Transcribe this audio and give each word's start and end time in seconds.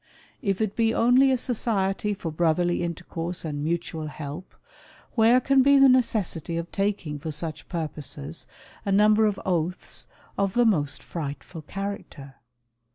If 0.41 0.61
it 0.61 0.75
be 0.75 0.95
only 0.95 1.31
a 1.31 1.37
society 1.37 2.15
for 2.15 2.31
brotherly 2.31 2.81
intercourse 2.81 3.45
and 3.45 3.63
mutual 3.63 4.07
help, 4.07 4.55
where 5.13 5.39
can 5.39 5.61
be 5.61 5.77
the 5.77 5.87
necessity 5.89 6.57
of 6.57 6.71
taking 6.71 7.19
for 7.19 7.29
such 7.31 7.69
purposes, 7.69 8.47
a 8.83 8.91
number 8.91 9.27
of 9.27 9.39
oaths 9.45 10.07
of 10.39 10.55
the 10.55 10.65
most 10.65 11.03
frightful 11.03 11.61
character 11.61 12.37